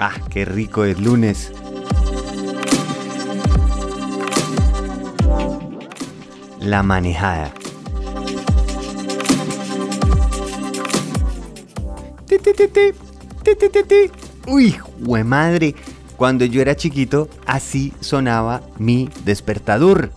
[0.00, 1.52] Ah, qué rico es lunes.
[6.60, 7.52] La manejada.
[14.46, 15.74] Uy, jue madre.
[16.16, 20.12] Cuando yo era chiquito, así sonaba mi despertador.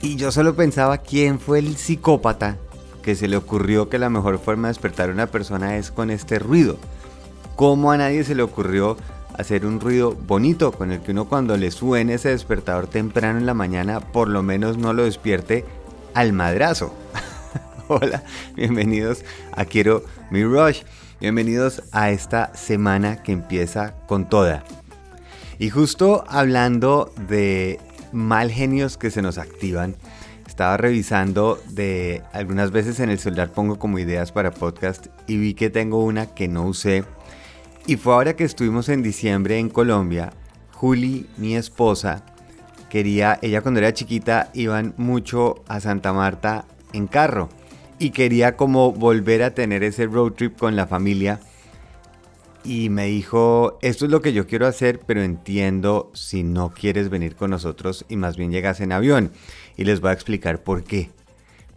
[0.00, 2.58] Y yo solo pensaba quién fue el psicópata
[3.02, 6.10] que se le ocurrió que la mejor forma de despertar a una persona es con
[6.10, 6.76] este ruido.
[7.56, 8.96] ¿Cómo a nadie se le ocurrió
[9.38, 13.46] hacer un ruido bonito con el que uno cuando le suene ese despertador temprano en
[13.46, 15.64] la mañana por lo menos no lo despierte
[16.14, 16.94] al madrazo?
[17.88, 18.22] Hola,
[18.54, 20.82] bienvenidos a Quiero Mi Rush.
[21.20, 24.64] Bienvenidos a esta semana que empieza con toda.
[25.58, 27.78] Y justo hablando de
[28.12, 29.94] mal genios que se nos activan,
[30.46, 35.54] estaba revisando de algunas veces en el celular pongo como ideas para podcast y vi
[35.54, 37.04] que tengo una que no usé
[37.86, 40.32] y fue ahora que estuvimos en diciembre en Colombia,
[40.72, 42.24] Juli, mi esposa,
[42.90, 47.48] quería, ella cuando era chiquita iban mucho a Santa Marta en carro
[47.98, 51.40] y quería como volver a tener ese road trip con la familia.
[52.64, 57.10] Y me dijo, esto es lo que yo quiero hacer, pero entiendo si no quieres
[57.10, 59.32] venir con nosotros y más bien llegas en avión.
[59.76, 61.10] Y les voy a explicar por qué.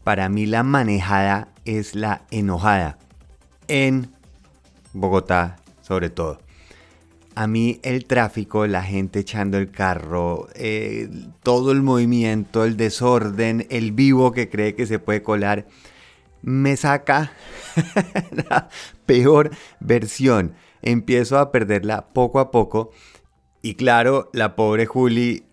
[0.04, 3.00] Para mí la manejada es la enojada.
[3.68, 4.12] En
[4.94, 6.40] Bogotá, sobre todo.
[7.36, 11.10] A mí el tráfico, la gente echando el carro, eh,
[11.44, 15.68] todo el movimiento, el desorden, el vivo que cree que se puede colar,
[16.42, 17.34] me saca
[18.50, 18.70] la
[19.06, 20.56] peor versión.
[20.82, 22.92] Empiezo a perderla poco a poco.
[23.62, 25.44] Y claro, la pobre Juli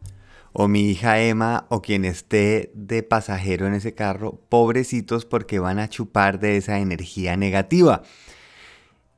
[0.53, 5.79] o mi hija Emma o quien esté de pasajero en ese carro, pobrecitos porque van
[5.79, 8.03] a chupar de esa energía negativa.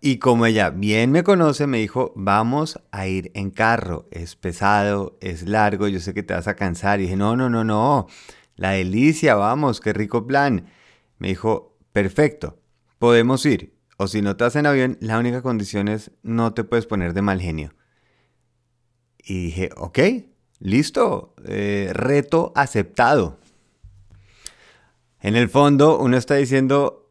[0.06, 4.06] Y como ella bien me conoce, me dijo, vamos a ir en carro.
[4.10, 7.00] Es pesado, es largo, yo sé que te vas a cansar.
[7.00, 8.06] Y dije, no, no, no, no.
[8.54, 10.66] La delicia, vamos, qué rico plan.
[11.16, 12.59] Me dijo, perfecto,
[12.98, 13.78] podemos ir.
[13.97, 17.22] O si no estás en avión, la única condición es no te puedes poner de
[17.22, 17.72] mal genio.
[19.16, 19.98] Y dije, ok,
[20.59, 23.38] listo, eh, reto aceptado.
[25.22, 27.03] En el fondo, uno está diciendo,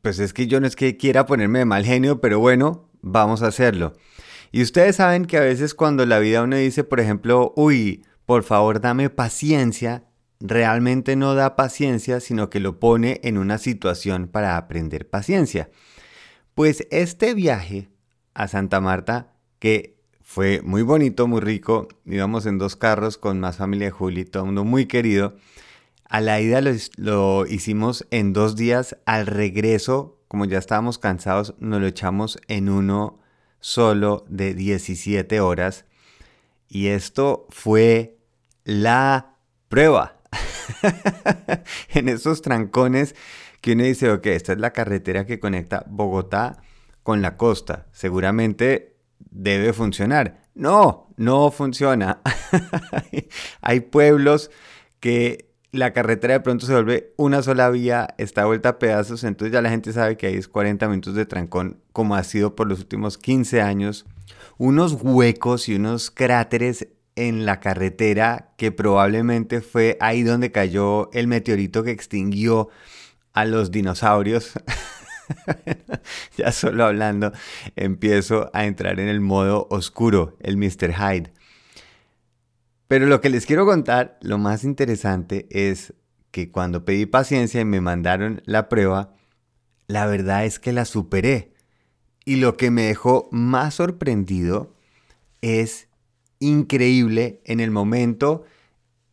[0.00, 3.42] pues es que yo no es que quiera ponerme de mal genio, pero bueno, vamos
[3.42, 3.94] a hacerlo.
[4.50, 8.42] Y ustedes saben que a veces cuando la vida uno dice, por ejemplo, uy, por
[8.42, 10.04] favor dame paciencia,
[10.40, 15.70] realmente no da paciencia, sino que lo pone en una situación para aprender paciencia.
[16.54, 17.88] Pues este viaje
[18.34, 23.56] a Santa Marta, que fue muy bonito, muy rico, íbamos en dos carros con más
[23.56, 25.36] familia de Juli, todo mundo muy querido,
[26.12, 26.60] a la ida
[26.98, 28.98] lo, hicimos en dos días.
[29.06, 33.18] Al regreso, como ya estábamos cansados, nos lo echamos en uno
[33.60, 35.86] solo de 17 horas.
[36.68, 38.18] Y esto fue
[38.64, 39.36] la
[39.68, 40.20] prueba.
[41.94, 43.14] en esos trancones
[43.62, 46.62] que uno dice, ok, esta es la carretera que conecta Bogotá
[47.02, 47.86] con la costa.
[47.92, 48.98] Seguramente
[49.30, 50.42] debe funcionar.
[50.54, 52.20] No, no funciona.
[53.62, 54.50] Hay pueblos
[55.00, 59.54] que la carretera de pronto se vuelve una sola vía, está vuelta a pedazos, entonces
[59.54, 62.68] ya la gente sabe que ahí es 40 minutos de trancón, como ha sido por
[62.68, 64.04] los últimos 15 años.
[64.58, 71.26] Unos huecos y unos cráteres en la carretera que probablemente fue ahí donde cayó el
[71.26, 72.68] meteorito que extinguió
[73.32, 74.52] a los dinosaurios.
[76.36, 77.32] ya solo hablando,
[77.76, 80.92] empiezo a entrar en el modo oscuro, el Mr.
[80.92, 81.32] Hyde.
[82.92, 85.94] Pero lo que les quiero contar, lo más interesante es
[86.30, 89.14] que cuando pedí paciencia y me mandaron la prueba,
[89.86, 91.54] la verdad es que la superé.
[92.26, 94.76] Y lo que me dejó más sorprendido
[95.40, 95.88] es
[96.38, 98.44] increíble en el momento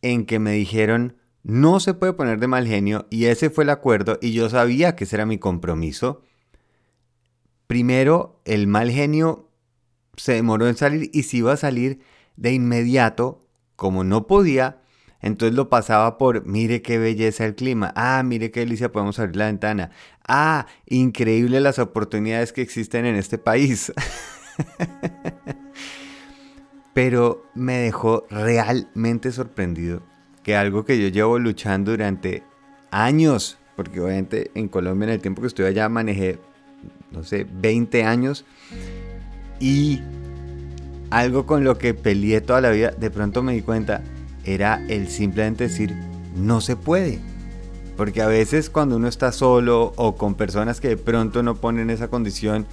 [0.02, 3.70] en que me dijeron no se puede poner de mal genio y ese fue el
[3.70, 6.20] acuerdo y yo sabía que ese era mi compromiso.
[7.66, 9.48] Primero, el mal genio
[10.18, 12.00] se demoró en salir y si iba a salir
[12.36, 13.46] de inmediato
[13.80, 14.76] como no podía,
[15.22, 19.36] entonces lo pasaba por, mire qué belleza el clima, ah, mire qué delicia, podemos abrir
[19.36, 19.90] la ventana,
[20.28, 23.90] ah, increíble las oportunidades que existen en este país.
[26.92, 30.02] Pero me dejó realmente sorprendido
[30.42, 32.42] que algo que yo llevo luchando durante
[32.90, 36.38] años, porque obviamente en Colombia en el tiempo que estuve allá manejé,
[37.12, 38.44] no sé, 20 años,
[39.58, 40.02] y
[41.10, 44.02] algo con lo que peleé toda la vida, de pronto me di cuenta,
[44.44, 45.94] era el simplemente decir,
[46.36, 47.18] no se puede.
[47.96, 51.90] Porque a veces cuando uno está solo o con personas que de pronto no ponen
[51.90, 52.66] esa condición,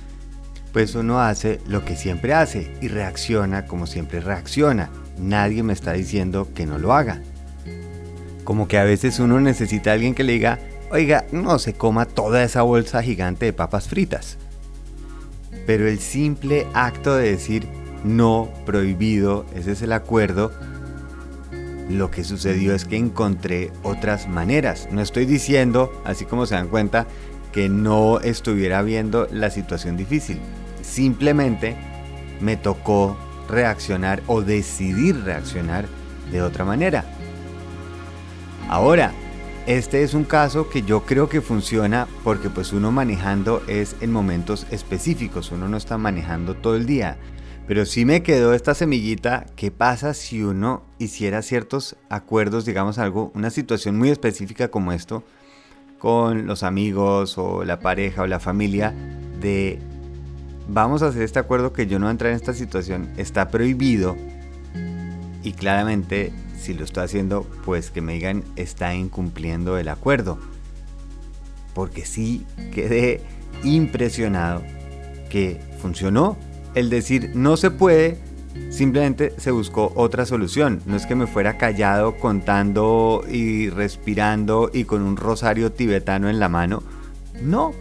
[0.72, 4.90] pues uno hace lo que siempre hace y reacciona como siempre reacciona.
[5.18, 7.22] Nadie me está diciendo que no lo haga.
[8.44, 10.60] Como que a veces uno necesita a alguien que le diga,
[10.92, 14.38] oiga, no se coma toda esa bolsa gigante de papas fritas.
[15.66, 17.68] Pero el simple acto de decir
[18.04, 20.52] no prohibido, ese es el acuerdo,
[21.90, 24.88] lo que sucedió es que encontré otras maneras.
[24.92, 27.08] No estoy diciendo, así como se dan cuenta,
[27.52, 30.40] que no estuviera viendo la situación difícil.
[30.82, 31.76] Simplemente
[32.42, 33.18] me tocó
[33.50, 35.86] reaccionar o decidir reaccionar
[36.32, 37.06] de otra manera.
[38.70, 39.14] Ahora,
[39.66, 44.12] este es un caso que yo creo que funciona porque pues uno manejando es en
[44.12, 47.18] momentos específicos, uno no está manejando todo el día.
[47.68, 53.32] Pero sí me quedó esta semillita, ¿qué pasa si uno hiciera ciertos acuerdos, digamos algo,
[53.36, 55.24] una situación muy específica como esto,
[56.00, 58.94] con los amigos o la pareja o la familia,
[59.42, 59.80] de
[60.70, 64.16] vamos a hacer este acuerdo que yo no entrar en esta situación, está prohibido
[65.44, 70.40] y claramente si lo estoy haciendo, pues que me digan está incumpliendo el acuerdo.
[71.74, 73.22] Porque sí quedé
[73.64, 74.64] impresionado
[75.30, 76.38] que funcionó.
[76.78, 78.20] El decir no se puede,
[78.70, 80.80] simplemente se buscó otra solución.
[80.86, 86.40] No es que me fuera callado contando y respirando y con un rosario tibetano en
[86.40, 86.84] la mano.
[87.42, 87.74] No,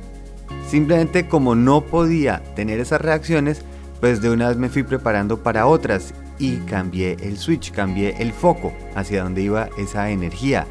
[0.66, 3.62] Simplemente como no podía tener esas reacciones,
[4.00, 8.32] pues de una vez me fui preparando para otras y cambié el switch, cambié el
[8.32, 10.66] foco hacia donde iba esa energía.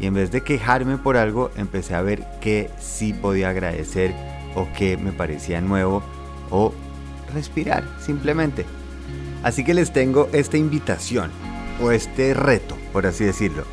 [0.00, 4.14] Y en vez de quejarme por algo, empecé a ver qué sí podía agradecer
[4.54, 6.02] o qué me parecía nuevo
[6.50, 6.72] o
[7.36, 8.64] respirar simplemente.
[9.42, 11.30] Así que les tengo esta invitación
[11.80, 13.64] o este reto, por así decirlo.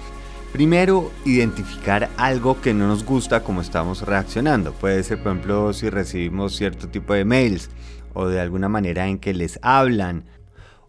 [0.52, 4.74] Primero, identificar algo que no nos gusta como estamos reaccionando.
[4.74, 7.70] Puede ser, por ejemplo, si recibimos cierto tipo de mails
[8.14, 10.26] o de alguna manera en que les hablan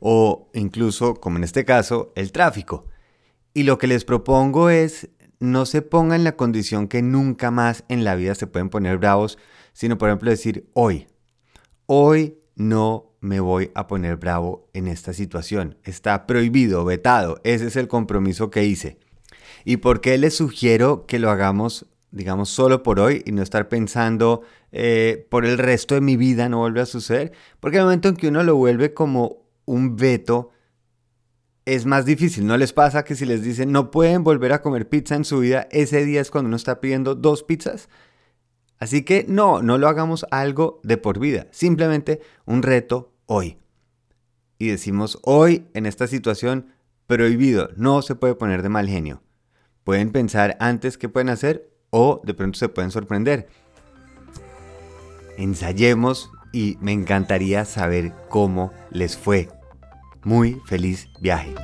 [0.00, 2.86] o incluso, como en este caso, el tráfico.
[3.54, 5.08] Y lo que les propongo es
[5.40, 8.98] no se pongan en la condición que nunca más en la vida se pueden poner
[8.98, 9.38] bravos,
[9.72, 11.06] sino por ejemplo decir hoy,
[11.86, 15.78] hoy no me voy a poner bravo en esta situación.
[15.84, 17.40] Está prohibido, vetado.
[17.44, 18.98] Ese es el compromiso que hice.
[19.64, 23.68] ¿Y por qué les sugiero que lo hagamos, digamos, solo por hoy y no estar
[23.68, 24.42] pensando
[24.72, 27.32] eh, por el resto de mi vida no vuelve a suceder?
[27.60, 30.50] Porque el momento en que uno lo vuelve como un veto,
[31.64, 32.46] es más difícil.
[32.46, 35.40] ¿No les pasa que si les dicen no pueden volver a comer pizza en su
[35.40, 37.88] vida, ese día es cuando uno está pidiendo dos pizzas?
[38.84, 43.58] Así que no, no lo hagamos algo de por vida, simplemente un reto hoy.
[44.58, 46.66] Y decimos hoy en esta situación
[47.06, 49.24] prohibido, no se puede poner de mal genio
[49.84, 53.48] pueden pensar antes qué pueden hacer o de pronto se pueden sorprender.
[55.36, 59.48] Ensayemos y me encantaría saber cómo les fue.
[60.24, 61.54] Muy feliz viaje.